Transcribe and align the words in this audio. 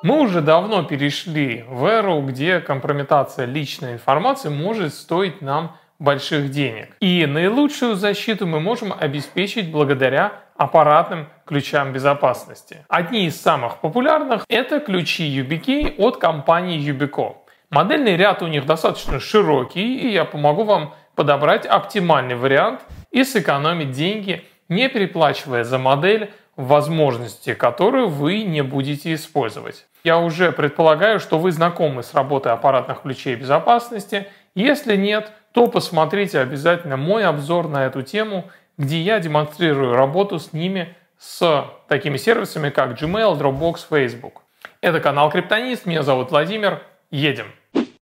Мы 0.00 0.20
уже 0.20 0.42
давно 0.42 0.84
перешли 0.84 1.64
в 1.68 1.84
эру, 1.84 2.20
где 2.22 2.60
компрометация 2.60 3.46
личной 3.46 3.94
информации 3.94 4.48
может 4.48 4.94
стоить 4.94 5.42
нам 5.42 5.76
больших 5.98 6.52
денег. 6.52 6.96
И 7.00 7.26
наилучшую 7.26 7.96
защиту 7.96 8.46
мы 8.46 8.60
можем 8.60 8.94
обеспечить 8.96 9.72
благодаря 9.72 10.34
аппаратным 10.56 11.26
ключам 11.44 11.92
безопасности. 11.92 12.84
Одни 12.88 13.26
из 13.26 13.40
самых 13.40 13.80
популярных– 13.80 14.44
это 14.48 14.78
ключи 14.78 15.24
YubiKey 15.24 15.96
от 15.98 16.18
компании 16.18 16.80
Yubico. 16.80 17.38
Модельный 17.70 18.16
ряд 18.16 18.40
у 18.42 18.46
них 18.46 18.66
достаточно 18.66 19.18
широкий, 19.18 19.96
и 19.96 20.12
я 20.12 20.24
помогу 20.24 20.62
вам 20.62 20.94
подобрать 21.16 21.66
оптимальный 21.66 22.36
вариант 22.36 22.82
и 23.10 23.24
сэкономить 23.24 23.90
деньги, 23.90 24.44
не 24.68 24.88
переплачивая 24.88 25.64
за 25.64 25.78
модель, 25.78 26.30
возможности 26.58 27.54
которую 27.54 28.08
вы 28.08 28.42
не 28.42 28.62
будете 28.62 29.14
использовать. 29.14 29.86
Я 30.02 30.18
уже 30.18 30.50
предполагаю, 30.50 31.20
что 31.20 31.38
вы 31.38 31.52
знакомы 31.52 32.02
с 32.02 32.14
работой 32.14 32.52
аппаратных 32.52 33.02
ключей 33.02 33.36
безопасности. 33.36 34.26
Если 34.56 34.96
нет, 34.96 35.30
то 35.52 35.68
посмотрите 35.68 36.40
обязательно 36.40 36.96
мой 36.96 37.24
обзор 37.24 37.68
на 37.68 37.86
эту 37.86 38.02
тему, 38.02 38.50
где 38.76 39.00
я 39.00 39.20
демонстрирую 39.20 39.94
работу 39.94 40.40
с 40.40 40.52
ними 40.52 40.96
с 41.16 41.64
такими 41.86 42.16
сервисами, 42.16 42.70
как 42.70 43.00
Gmail, 43.00 43.38
Dropbox, 43.38 43.86
Facebook. 43.88 44.42
Это 44.80 44.98
канал 44.98 45.30
Криптонист, 45.30 45.86
меня 45.86 46.02
зовут 46.02 46.32
Владимир, 46.32 46.82
едем. 47.12 47.46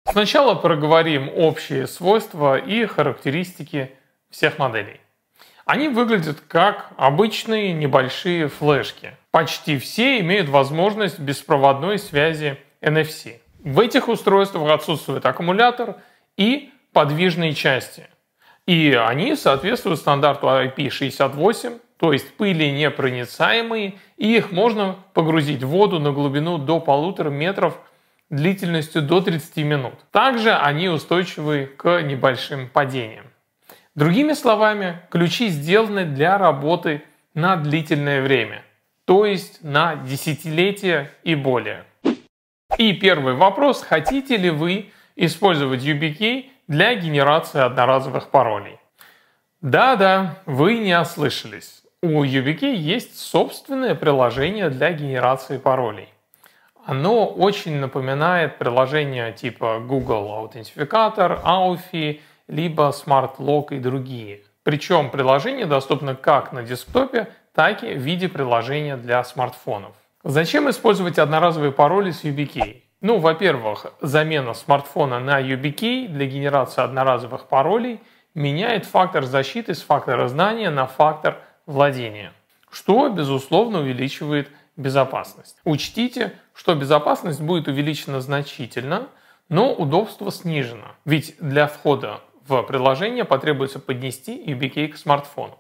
Сначала 0.10 0.56
проговорим 0.56 1.30
общие 1.36 1.88
свойства 1.88 2.58
и 2.58 2.86
характеристики 2.86 3.92
всех 4.30 4.60
моделей. 4.60 5.02
Они 5.66 5.88
выглядят 5.88 6.42
как 6.48 6.92
обычные 6.96 7.74
небольшие 7.74 8.50
флешки. 8.50 9.18
Почти 9.32 9.80
все 9.80 10.20
имеют 10.20 10.48
возможность 10.48 11.20
беспроводной 11.20 11.98
связи 11.98 12.60
NFC. 12.82 13.40
В 13.64 13.80
этих 13.80 14.08
устройствах 14.08 14.70
отсутствует 14.72 15.26
аккумулятор 15.26 15.96
и 16.38 16.72
подвижные 16.94 17.56
части. 17.56 18.08
И 18.68 18.94
они 18.94 19.36
соответствуют 19.36 20.00
стандарту 20.00 20.48
IP68, 20.48 21.82
то 21.98 22.14
есть 22.14 22.36
пыли 22.38 22.72
непроницаемые, 22.72 23.96
и 24.18 24.38
их 24.38 24.52
можно 24.52 24.98
погрузить 25.16 25.64
в 25.64 25.70
воду 25.70 26.00
на 26.00 26.12
глубину 26.12 26.60
до 26.60 26.80
полутора 26.80 27.32
метров 27.32 27.80
длительностью 28.30 29.02
до 29.02 29.20
30 29.20 29.58
минут. 29.58 29.94
Также 30.12 30.54
они 30.54 30.90
устойчивы 30.90 31.66
к 31.66 32.02
небольшим 32.04 32.70
падениям. 32.70 33.26
Другими 33.96 34.34
словами, 34.34 35.00
ключи 35.10 35.48
сделаны 35.48 36.04
для 36.04 36.38
работы 36.38 37.04
на 37.34 37.56
длительное 37.56 38.22
время, 38.22 38.62
то 39.06 39.26
есть 39.26 39.64
на 39.64 39.96
десятилетия 39.96 41.12
и 41.24 41.34
более. 41.34 41.86
И 42.78 42.92
первый 42.92 43.36
вопрос, 43.36 43.82
хотите 43.82 44.36
ли 44.36 44.50
вы 44.50 44.92
использовать 45.16 45.82
YubiKey 45.82 46.50
для 46.68 46.96
генерации 46.96 47.62
одноразовых 47.62 48.32
паролей? 48.32 48.80
Да-да, 49.62 50.40
вы 50.46 50.80
не 50.80 51.00
ослышались. 51.00 51.82
У 52.04 52.22
YubiKey 52.26 52.76
есть 52.76 53.18
собственное 53.18 53.96
приложение 53.96 54.70
для 54.70 54.92
генерации 54.92 55.58
паролей. 55.58 56.10
Оно 56.86 57.26
очень 57.26 57.78
напоминает 57.78 58.58
приложения 58.58 59.32
типа 59.32 59.80
Google 59.80 60.34
Аутентификатор, 60.34 61.42
Authy 61.46 62.20
либо 62.48 62.90
Smart 62.90 63.38
Lock 63.38 63.76
и 63.76 63.80
другие. 63.80 64.44
Причем 64.64 65.10
приложение 65.10 65.66
доступно 65.66 66.16
как 66.16 66.52
на 66.52 66.64
десктопе, 66.64 67.30
так 67.54 67.84
и 67.84 67.94
в 67.94 68.00
виде 68.00 68.28
приложения 68.28 68.98
для 68.98 69.24
смартфонов. 69.24 69.96
Зачем 70.24 70.70
использовать 70.70 71.20
одноразовые 71.20 71.72
пароли 71.72 72.12
с 72.12 72.24
YubiKey? 72.24 72.82
Ну, 73.02 73.20
во-первых, 73.20 73.94
замена 74.02 74.54
смартфона 74.54 75.20
на 75.20 75.40
YubiKey 75.40 76.08
для 76.08 76.26
генерации 76.26 76.82
одноразовых 76.82 77.48
паролей 77.48 78.02
меняет 78.34 78.86
фактор 78.86 79.24
защиты 79.24 79.76
с 79.76 79.82
фактора 79.82 80.28
знания 80.28 80.72
на 80.72 80.88
фактор 80.88 81.38
владения, 81.68 82.34
что, 82.72 83.10
безусловно, 83.10 83.82
увеличивает 83.82 84.50
безопасность. 84.76 85.58
Учтите, 85.64 86.34
что 86.54 86.74
безопасность 86.74 87.42
будет 87.42 87.68
увеличена 87.68 88.20
значительно, 88.22 89.08
но 89.50 89.74
удобство 89.74 90.32
снижено. 90.32 90.96
Ведь 91.06 91.36
для 91.40 91.68
входа 91.68 92.22
в 92.48 92.62
приложение 92.64 93.26
потребуется 93.26 93.80
поднести 93.80 94.44
YubiKey 94.46 94.90
к 94.90 94.98
смартфону. 94.98 95.58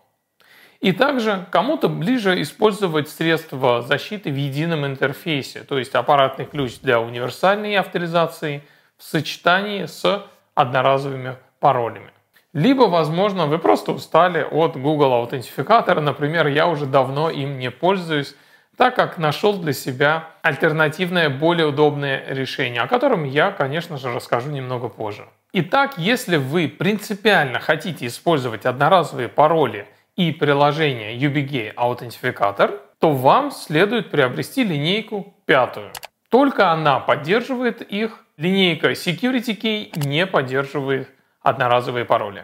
И 0.81 0.91
также 0.91 1.47
кому-то 1.51 1.89
ближе 1.89 2.41
использовать 2.41 3.09
средства 3.09 3.81
защиты 3.81 4.29
в 4.29 4.35
едином 4.35 4.85
интерфейсе, 4.85 5.61
то 5.61 5.79
есть 5.79 5.95
аппаратный 5.95 6.45
ключ 6.45 6.79
для 6.79 6.99
универсальной 6.99 7.75
авторизации 7.75 8.61
в 8.97 9.03
сочетании 9.03 9.85
с 9.85 10.25
одноразовыми 10.53 11.37
паролями. 11.59 12.11
Либо, 12.53 12.83
возможно, 12.83 13.47
вы 13.47 13.57
просто 13.57 13.91
устали 13.91 14.47
от 14.49 14.77
Google 14.77 15.13
аутентификатора, 15.13 16.01
например, 16.01 16.47
я 16.47 16.67
уже 16.67 16.85
давно 16.85 17.29
им 17.29 17.57
не 17.57 17.71
пользуюсь, 17.71 18.35
так 18.77 18.95
как 18.95 19.17
нашел 19.17 19.57
для 19.57 19.73
себя 19.73 20.29
альтернативное, 20.41 21.29
более 21.29 21.67
удобное 21.67 22.23
решение, 22.27 22.81
о 22.81 22.87
котором 22.87 23.23
я, 23.23 23.51
конечно 23.51 23.97
же, 23.97 24.13
расскажу 24.13 24.51
немного 24.51 24.87
позже. 24.87 25.27
Итак, 25.57 25.97
если 25.97 26.35
вы 26.35 26.67
принципиально 26.67 27.61
хотите 27.61 28.07
использовать 28.07 28.65
одноразовые 28.65 29.29
пароли 29.29 29.87
и 30.17 30.33
приложение 30.33 31.17
YubiGay 31.17 31.71
аутентификатор, 31.77 32.81
то 32.99 33.11
вам 33.11 33.51
следует 33.51 34.11
приобрести 34.11 34.65
линейку 34.65 35.33
пятую. 35.45 35.93
Только 36.27 36.73
она 36.73 36.99
поддерживает 36.99 37.81
их, 37.81 38.25
линейка 38.35 38.91
Security 38.91 39.57
Key 39.57 40.05
не 40.05 40.27
поддерживает 40.27 41.07
одноразовые 41.41 42.03
пароли. 42.03 42.43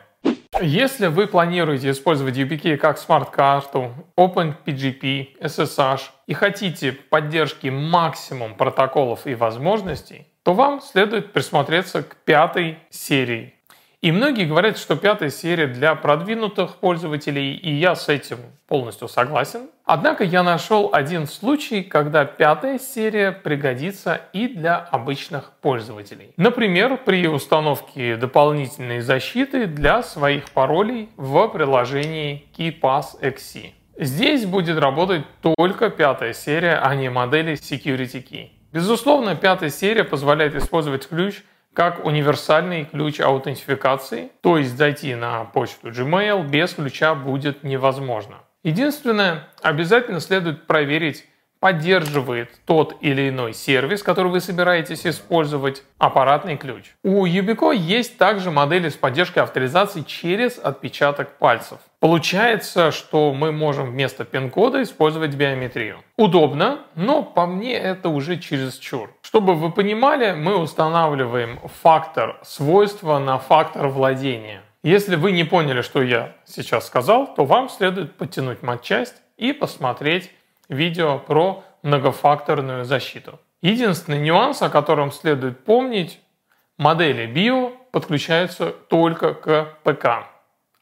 Если 0.62 1.08
вы 1.08 1.28
планируете 1.28 1.90
использовать 1.90 2.38
YubiKey 2.38 2.78
как 2.78 2.98
смарт-карту, 2.98 3.92
OpenPGP, 4.18 5.38
SSH 5.42 6.04
и 6.28 6.34
хотите 6.34 6.94
поддержки 6.94 7.68
максимум 7.68 8.56
протоколов 8.56 9.28
и 9.28 9.36
возможностей, 9.36 10.31
то 10.44 10.54
вам 10.54 10.82
следует 10.82 11.34
присмотреться 11.34 12.04
к 12.04 12.16
пятой 12.18 12.80
серии. 12.90 13.54
И 14.02 14.12
многие 14.12 14.46
говорят, 14.46 14.80
что 14.80 14.96
пятая 14.96 15.30
серия 15.30 15.68
для 15.68 15.94
продвинутых 15.94 16.78
пользователей, 16.78 17.54
и 17.54 17.72
я 17.72 17.94
с 17.94 18.10
этим 18.10 18.40
полностью 18.68 19.08
согласен. 19.08 19.70
Однако 19.86 20.24
я 20.24 20.42
нашел 20.42 20.90
один 20.92 21.28
случай, 21.28 21.84
когда 21.84 22.26
пятая 22.26 22.80
серия 22.80 23.32
пригодится 23.32 24.20
и 24.34 24.48
для 24.48 24.78
обычных 24.78 25.52
пользователей. 25.62 26.34
Например, 26.36 26.98
при 26.98 27.28
установке 27.28 28.16
дополнительной 28.16 29.02
защиты 29.02 29.68
для 29.68 30.02
своих 30.02 30.50
паролей 30.50 31.10
в 31.16 31.48
приложении 31.50 32.48
KeyPass 32.58 33.22
XC. 33.22 33.74
Здесь 33.98 34.48
будет 34.48 34.80
работать 34.80 35.26
только 35.42 35.92
пятая 35.92 36.34
серия, 36.34 36.80
а 36.82 36.96
не 36.96 37.10
модели 37.10 37.54
Security 37.54 38.28
Key. 38.28 38.50
Безусловно, 38.72 39.36
пятая 39.36 39.70
серия 39.70 40.04
позволяет 40.04 40.56
использовать 40.56 41.08
ключ 41.08 41.44
как 41.74 42.06
универсальный 42.06 42.86
ключ 42.86 43.20
аутентификации, 43.20 44.32
то 44.42 44.58
есть 44.58 44.78
зайти 44.78 45.16
на 45.16 45.46
почту 45.46 45.90
Gmail 45.90 46.48
без 46.48 46.74
ключа 46.74 47.16
будет 47.16 47.64
невозможно. 47.64 48.38
Единственное, 48.64 49.48
обязательно 49.62 50.20
следует 50.20 50.68
проверить, 50.68 51.26
поддерживает 51.62 52.50
тот 52.66 52.98
или 53.02 53.30
иной 53.30 53.54
сервис, 53.54 54.02
который 54.02 54.32
вы 54.32 54.42
собираетесь 54.42 55.06
использовать, 55.06 55.84
аппаратный 56.00 56.58
ключ. 56.58 56.86
У 57.04 57.26
Yubico 57.26 57.74
есть 57.74 58.18
также 58.18 58.50
модели 58.50 58.90
с 58.90 58.96
поддержкой 58.96 59.40
авторизации 59.44 60.02
через 60.02 60.58
отпечаток 60.58 61.38
пальцев. 61.38 61.78
Получается, 62.00 62.92
что 62.92 63.32
мы 63.32 63.52
можем 63.52 63.92
вместо 63.92 64.26
пин-кода 64.26 64.82
использовать 64.82 65.36
биометрию. 65.36 66.04
Удобно, 66.18 66.80
но 66.96 67.22
по 67.22 67.46
мне 67.46 67.78
это 67.78 68.10
уже 68.10 68.38
чересчур. 68.38 69.14
Чтобы 69.22 69.54
вы 69.54 69.72
понимали, 69.72 70.32
мы 70.32 70.58
устанавливаем 70.58 71.60
фактор 71.84 72.40
свойства 72.42 73.20
на 73.20 73.38
фактор 73.38 73.88
владения. 73.88 74.64
Если 74.82 75.16
вы 75.16 75.32
не 75.32 75.44
поняли, 75.44 75.84
что 75.84 76.02
я 76.02 76.34
сейчас 76.44 76.88
сказал, 76.88 77.32
то 77.36 77.46
вам 77.46 77.70
следует 77.70 78.16
подтянуть 78.16 78.64
матчасть 78.64 79.14
и 79.38 79.54
посмотреть 79.54 80.32
видео 80.72 81.20
про 81.20 81.64
многофакторную 81.84 82.86
защиту. 82.86 83.40
Единственный 83.62 84.20
нюанс, 84.20 84.64
о 84.64 84.70
котором 84.70 85.12
следует 85.12 85.64
помнить, 85.64 86.20
модели 86.78 87.28
BIO 87.28 87.74
подключаются 87.92 88.72
только 88.72 89.36
к 89.36 89.78
ПК. 89.84 90.26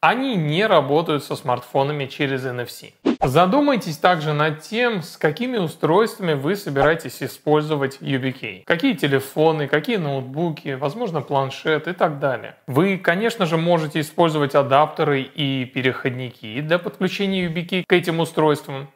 Они 0.01 0.36
не 0.36 0.65
работают 0.65 1.25
со 1.25 1.36
смартфонами 1.36 2.06
через 2.06 2.45
NFC. 2.45 2.94
Задумайтесь 3.21 3.97
также 3.97 4.31
над 4.31 4.62
тем, 4.62 5.01
с 5.01 5.18
какими 5.18 5.57
устройствами 5.57 6.35
вы 6.35 6.56
собираетесь 6.56 7.21
использовать 7.21 7.97
YubiKey. 8.00 8.63
Какие 8.63 8.94
телефоны, 8.94 9.68
какие 9.68 9.97
ноутбуки, 9.97 10.75
возможно 10.75 11.19
планшет 11.19 11.89
и 11.89 11.92
так 11.92 12.19
далее. 12.19 12.56
Вы, 12.65 12.97
конечно 12.97 13.45
же, 13.45 13.57
можете 13.57 14.00
использовать 14.00 14.56
адаптеры 14.56 15.21
и 15.21 15.65
переходники 15.65 16.62
для 16.62 16.80
подключения 16.80 17.47
YubiKey 17.47 17.83
к 17.85 17.92
этим 17.92 18.21
устройствам. 18.21 18.88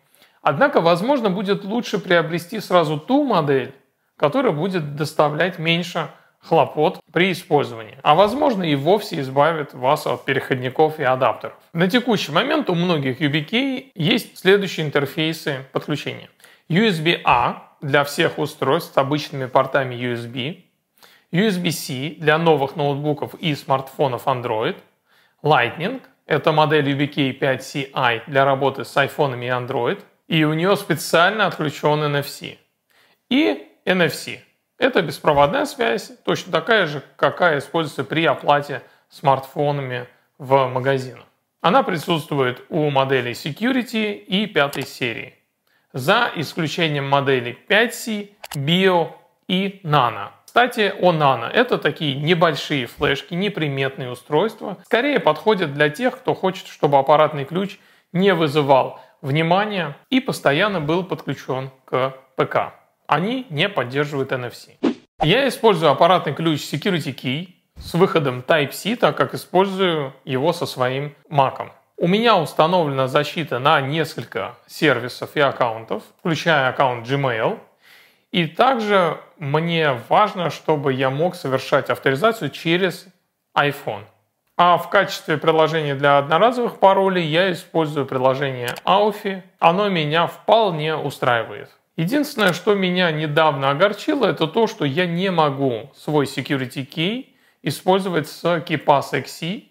Однако, 0.43 0.81
возможно, 0.81 1.29
будет 1.29 1.63
лучше 1.63 1.97
приобрести 1.99 2.59
сразу 2.59 2.99
ту 2.99 3.23
модель, 3.23 3.73
который 4.17 4.51
будет 4.51 4.95
доставлять 4.95 5.57
меньше 5.57 6.09
хлопот 6.39 6.99
при 7.13 7.31
использовании, 7.31 7.97
а 8.03 8.13
возможно 8.13 8.63
и 8.63 8.75
вовсе 8.75 9.21
избавит 9.21 9.73
вас 9.73 10.05
от 10.05 10.25
переходников 10.25 10.99
и 10.99 11.03
адаптеров. 11.03 11.55
На 11.71 11.89
текущий 11.89 12.33
момент 12.33 12.69
у 12.69 12.75
многих 12.75 13.21
YubiKey 13.21 13.91
есть 13.95 14.37
следующие 14.37 14.85
интерфейсы 14.85 15.65
подключения. 15.71 16.29
USB-A 16.67 17.63
для 17.81 18.03
всех 18.03 18.37
устройств 18.37 18.93
с 18.93 18.97
обычными 18.97 19.45
портами 19.45 19.95
USB, 19.95 20.63
USB-C 21.31 22.15
для 22.19 22.37
новых 22.37 22.75
ноутбуков 22.75 23.33
и 23.35 23.55
смартфонов 23.55 24.27
Android, 24.27 24.75
Lightning– 25.41 26.01
это 26.25 26.51
модель 26.51 26.89
YubiKey 26.91 27.39
5CI 27.39 28.23
для 28.27 28.43
работы 28.43 28.83
с 28.83 28.95
iPhone 28.97 29.41
и 29.41 29.47
Android, 29.47 30.03
и 30.33 30.45
у 30.45 30.53
нее 30.53 30.75
специально 30.75 31.45
отключен 31.45 32.03
NFC. 32.03 32.57
И 33.29 33.67
NFC– 33.85 34.39
это 34.79 35.03
беспроводная 35.03 35.65
связь, 35.65 36.11
точно 36.25 36.51
такая 36.51 36.87
же, 36.87 37.03
какая 37.17 37.59
используется 37.59 38.03
при 38.03 38.25
оплате 38.25 38.81
смартфонами 39.09 40.07
в 40.39 40.65
магазинах. 40.69 41.25
Она 41.61 41.83
присутствует 41.83 42.63
у 42.69 42.89
моделей 42.89 43.33
Security 43.33 44.15
и 44.15 44.47
пятой 44.47 44.87
серии. 44.87 45.35
За 45.93 46.31
исключением 46.35 47.07
моделей 47.07 47.55
5C, 47.69 48.31
Bio 48.55 49.11
и 49.47 49.81
Nano. 49.83 50.29
Кстати, 50.45 50.95
о 50.99 51.13
Nano. 51.13 51.47
Это 51.47 51.77
такие 51.77 52.15
небольшие 52.15 52.87
флешки, 52.87 53.35
неприметные 53.35 54.09
устройства. 54.09 54.79
Скорее 54.85 55.19
подходят 55.19 55.75
для 55.75 55.89
тех, 55.89 56.17
кто 56.17 56.33
хочет, 56.33 56.65
чтобы 56.65 56.97
аппаратный 56.97 57.45
ключ 57.45 57.77
не 58.13 58.33
вызывал 58.33 58.99
внимания 59.23 59.97
и 60.11 60.19
постоянно 60.19 60.79
был 60.79 61.03
подключен 61.03 61.71
к 61.85 62.13
ПК 62.35 62.73
они 63.07 63.45
не 63.49 63.69
поддерживают 63.69 64.31
NFC. 64.31 64.77
Я 65.21 65.47
использую 65.47 65.91
аппаратный 65.91 66.33
ключ 66.33 66.61
Security 66.61 67.13
Key 67.13 67.49
с 67.77 67.93
выходом 67.93 68.39
Type-C, 68.39 68.95
так 68.95 69.15
как 69.17 69.33
использую 69.33 70.13
его 70.25 70.53
со 70.53 70.65
своим 70.65 71.15
Mac. 71.29 71.69
У 71.97 72.07
меня 72.07 72.37
установлена 72.37 73.07
защита 73.07 73.59
на 73.59 73.79
несколько 73.81 74.55
сервисов 74.67 75.35
и 75.35 75.39
аккаунтов, 75.39 76.03
включая 76.19 76.69
аккаунт 76.69 77.07
Gmail. 77.07 77.59
И 78.31 78.47
также 78.47 79.19
мне 79.37 79.99
важно, 80.09 80.49
чтобы 80.49 80.93
я 80.93 81.09
мог 81.09 81.35
совершать 81.35 81.89
авторизацию 81.89 82.49
через 82.49 83.05
iPhone. 83.55 84.03
А 84.55 84.77
в 84.77 84.89
качестве 84.89 85.37
приложения 85.37 85.95
для 85.95 86.19
одноразовых 86.19 86.79
паролей 86.79 87.25
я 87.25 87.51
использую 87.51 88.05
приложение 88.05 88.75
Authy. 88.85 89.41
Оно 89.59 89.89
меня 89.89 90.27
вполне 90.27 90.95
устраивает. 90.95 91.71
Единственное, 91.97 92.53
что 92.53 92.75
меня 92.75 93.11
недавно 93.11 93.71
огорчило, 93.71 94.27
это 94.27 94.47
то, 94.47 94.67
что 94.67 94.85
я 94.85 95.07
не 95.07 95.31
могу 95.31 95.91
свой 95.95 96.25
security 96.25 96.87
key 96.87 97.27
использовать 97.63 98.27
с 98.27 98.43
KeePass 98.43 99.13
XC 99.13 99.63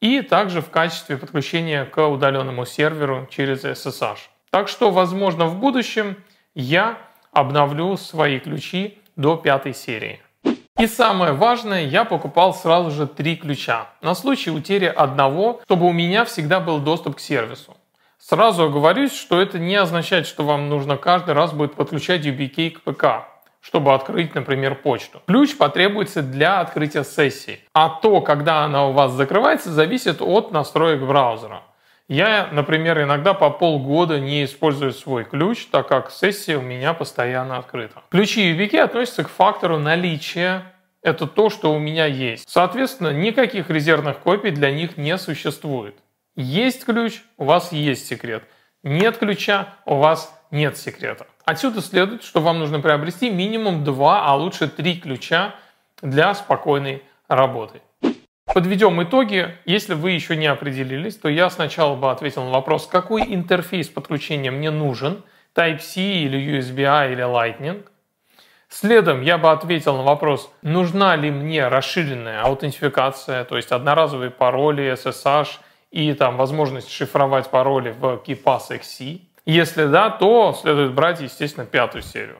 и 0.00 0.22
также 0.22 0.62
в 0.62 0.70
качестве 0.70 1.18
подключения 1.18 1.84
к 1.84 2.06
удаленному 2.06 2.64
серверу 2.64 3.26
через 3.30 3.64
SSH. 3.64 4.18
Так 4.50 4.68
что, 4.68 4.90
возможно, 4.90 5.46
в 5.46 5.58
будущем 5.58 6.16
я 6.54 6.98
обновлю 7.32 7.96
свои 7.96 8.38
ключи 8.38 8.98
до 9.16 9.36
пятой 9.36 9.74
серии. 9.74 10.20
И 10.76 10.88
самое 10.88 11.32
важное, 11.32 11.84
я 11.84 12.04
покупал 12.04 12.52
сразу 12.52 12.90
же 12.90 13.06
три 13.06 13.36
ключа 13.36 13.86
на 14.02 14.14
случай 14.16 14.50
утери 14.50 14.86
одного, 14.86 15.60
чтобы 15.66 15.86
у 15.86 15.92
меня 15.92 16.24
всегда 16.24 16.58
был 16.58 16.80
доступ 16.80 17.16
к 17.16 17.20
сервису. 17.20 17.76
Сразу 18.18 18.64
оговорюсь, 18.64 19.12
что 19.12 19.40
это 19.40 19.60
не 19.60 19.76
означает, 19.76 20.26
что 20.26 20.42
вам 20.44 20.68
нужно 20.68 20.96
каждый 20.96 21.34
раз 21.34 21.52
будет 21.52 21.74
подключать 21.74 22.26
YubiKey 22.26 22.70
к 22.70 22.80
ПК 22.82 23.28
чтобы 23.64 23.94
открыть, 23.94 24.34
например, 24.34 24.74
почту. 24.74 25.22
Ключ 25.26 25.56
потребуется 25.56 26.20
для 26.20 26.60
открытия 26.60 27.02
сессии, 27.02 27.60
а 27.72 27.88
то, 27.88 28.20
когда 28.20 28.64
она 28.64 28.86
у 28.88 28.92
вас 28.92 29.12
закрывается, 29.12 29.72
зависит 29.72 30.20
от 30.20 30.52
настроек 30.52 31.00
браузера. 31.00 31.62
Я, 32.08 32.48
например, 32.52 33.02
иногда 33.02 33.32
по 33.32 33.48
полгода 33.50 34.20
не 34.20 34.44
использую 34.44 34.92
свой 34.92 35.24
ключ, 35.24 35.66
так 35.66 35.88
как 35.88 36.10
сессия 36.10 36.58
у 36.58 36.62
меня 36.62 36.92
постоянно 36.92 37.56
открыта. 37.56 38.02
Ключи 38.10 38.52
YubiKey 38.52 38.78
относятся 38.78 39.24
к 39.24 39.28
фактору 39.28 39.78
наличия 39.78 40.74
это 41.04 41.26
то, 41.26 41.50
что 41.50 41.72
у 41.72 41.78
меня 41.78 42.06
есть. 42.06 42.48
Соответственно, 42.48 43.12
никаких 43.12 43.70
резервных 43.70 44.18
копий 44.18 44.50
для 44.50 44.70
них 44.70 44.96
не 44.96 45.16
существует. 45.18 45.94
Есть 46.34 46.84
ключ, 46.84 47.22
у 47.36 47.44
вас 47.44 47.72
есть 47.72 48.06
секрет. 48.06 48.42
Нет 48.82 49.18
ключа, 49.18 49.68
у 49.86 49.96
вас 49.96 50.34
нет 50.50 50.76
секрета. 50.76 51.26
Отсюда 51.44 51.80
следует, 51.80 52.22
что 52.22 52.40
вам 52.40 52.58
нужно 52.58 52.80
приобрести 52.80 53.30
минимум 53.30 53.84
два, 53.84 54.26
а 54.26 54.34
лучше 54.34 54.66
три 54.66 54.98
ключа 54.98 55.54
для 56.00 56.34
спокойной 56.34 57.02
работы. 57.28 57.82
Подведем 58.54 59.02
итоги. 59.02 59.52
Если 59.64 59.94
вы 59.94 60.12
еще 60.12 60.36
не 60.36 60.46
определились, 60.46 61.16
то 61.16 61.28
я 61.28 61.50
сначала 61.50 61.96
бы 61.96 62.12
ответил 62.12 62.44
на 62.44 62.50
вопрос, 62.52 62.86
какой 62.86 63.22
интерфейс 63.34 63.88
подключения 63.88 64.52
мне 64.52 64.70
нужен, 64.70 65.24
Type-C 65.56 66.00
или 66.00 66.38
USB-A 66.38 67.10
или 67.10 67.24
Lightning. 67.24 67.84
Следом 68.68 69.22
я 69.22 69.38
бы 69.38 69.50
ответил 69.50 69.96
на 69.96 70.04
вопрос, 70.04 70.52
нужна 70.62 71.16
ли 71.16 71.32
мне 71.32 71.66
расширенная 71.66 72.42
аутентификация, 72.42 73.42
то 73.42 73.56
есть 73.56 73.72
одноразовые 73.72 74.30
пароли, 74.30 74.92
SSH 74.92 75.58
и 75.90 76.12
там 76.12 76.36
возможность 76.36 76.92
шифровать 76.92 77.50
пароли 77.50 77.90
в 77.90 78.22
KeePass 78.24 78.70
XC. 78.70 79.20
Если 79.46 79.86
да, 79.86 80.10
то 80.10 80.56
следует 80.62 80.94
брать, 80.94 81.20
естественно, 81.20 81.66
пятую 81.66 82.02
серию. 82.02 82.38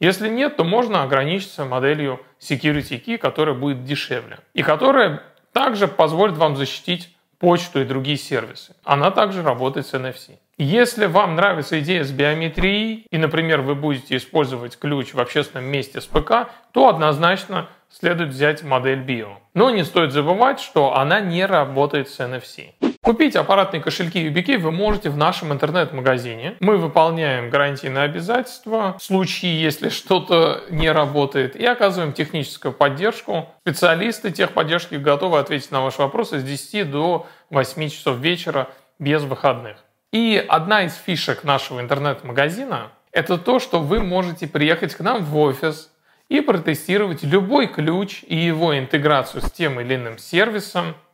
Если 0.00 0.28
нет, 0.28 0.56
то 0.56 0.64
можно 0.64 1.04
ограничиться 1.04 1.64
моделью 1.64 2.20
Security 2.40 3.00
Key, 3.00 3.16
которая 3.16 3.54
будет 3.54 3.84
дешевле. 3.84 4.38
И 4.52 4.62
которая 4.62 5.22
также 5.56 5.88
позволит 5.88 6.36
вам 6.36 6.54
защитить 6.54 7.08
почту 7.38 7.80
и 7.80 7.86
другие 7.86 8.18
сервисы. 8.18 8.76
Она 8.84 9.10
также 9.10 9.42
работает 9.42 9.86
с 9.86 9.94
NFC. 9.94 10.36
Если 10.58 11.06
вам 11.06 11.34
нравится 11.34 11.80
идея 11.80 12.04
с 12.04 12.12
биометрией, 12.12 13.06
и, 13.10 13.16
например, 13.16 13.62
вы 13.62 13.74
будете 13.74 14.18
использовать 14.18 14.78
ключ 14.78 15.14
в 15.14 15.18
общественном 15.18 15.64
месте 15.64 16.02
с 16.02 16.04
ПК, 16.04 16.50
то 16.72 16.90
однозначно 16.90 17.70
следует 17.88 18.30
взять 18.30 18.64
модель 18.64 18.98
Bio. 18.98 19.36
Но 19.54 19.70
не 19.70 19.82
стоит 19.84 20.12
забывать, 20.12 20.60
что 20.60 20.94
она 20.94 21.20
не 21.20 21.46
работает 21.46 22.10
с 22.10 22.20
NFC. 22.20 22.72
Купить 23.06 23.36
аппаратные 23.36 23.80
кошельки 23.80 24.26
YubiKey 24.26 24.58
вы 24.58 24.72
можете 24.72 25.10
в 25.10 25.16
нашем 25.16 25.52
интернет-магазине. 25.52 26.56
Мы 26.58 26.76
выполняем 26.76 27.50
гарантийные 27.50 28.02
обязательства 28.02 28.96
в 28.98 29.02
случае, 29.04 29.62
если 29.62 29.90
что-то 29.90 30.64
не 30.70 30.90
работает, 30.90 31.54
и 31.54 31.64
оказываем 31.64 32.12
техническую 32.12 32.72
поддержку. 32.72 33.48
Специалисты 33.60 34.32
техподдержки 34.32 34.96
готовы 34.96 35.38
ответить 35.38 35.70
на 35.70 35.82
ваши 35.82 35.98
вопросы 36.02 36.40
с 36.40 36.42
10 36.42 36.90
до 36.90 37.28
8 37.50 37.90
часов 37.90 38.16
вечера 38.16 38.70
без 38.98 39.22
выходных. 39.22 39.76
И 40.10 40.44
одна 40.48 40.82
из 40.82 40.96
фишек 40.96 41.44
нашего 41.44 41.80
интернет-магазина– 41.80 42.90
это 43.12 43.38
то, 43.38 43.60
что 43.60 43.78
вы 43.78 44.00
можете 44.00 44.48
приехать 44.48 44.96
к 44.96 45.00
нам 45.00 45.24
в 45.24 45.38
офис 45.38 45.92
и 46.28 46.40
протестировать 46.40 47.22
любой 47.22 47.68
ключ 47.68 48.24
и 48.26 48.34
его 48.34 48.76
интеграцию 48.76 49.42
с 49.42 49.52
тем 49.52 49.78
или 49.78 49.94
иным 49.94 50.18
сервисом– 50.18 50.96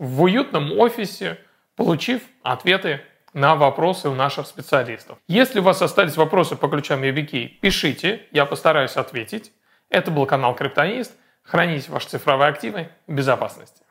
в 0.00 0.22
уютном 0.22 0.76
офисе, 0.78 1.38
получив 1.76 2.22
ответы 2.42 3.02
на 3.34 3.54
вопросы 3.54 4.08
у 4.08 4.14
наших 4.14 4.46
специалистов. 4.46 5.18
Если 5.28 5.60
у 5.60 5.62
вас 5.62 5.82
остались 5.82 6.16
вопросы 6.16 6.56
по 6.56 6.68
ключам 6.68 7.02
YubiKey, 7.02 7.58
пишите, 7.60 8.26
я 8.32 8.46
постараюсь 8.46 8.96
ответить. 8.96 9.52
Это 9.90 10.10
был 10.10 10.26
канал 10.26 10.54
Криптонист. 10.54 11.12
Храните 11.42 11.92
ваши 11.92 12.08
цифровые 12.08 12.48
активы 12.48 12.88
в 13.06 13.12
безопасности. 13.12 13.84